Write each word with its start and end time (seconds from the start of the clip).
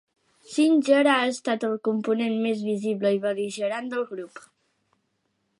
Singer 0.53 1.01
ha 1.15 1.27
estat 1.33 1.67
el 1.69 1.75
component 1.89 2.35
més 2.47 2.65
visible 2.71 3.15
i 3.19 3.23
bel·ligerant 3.27 3.93
del 3.93 4.09
grup. 4.15 4.47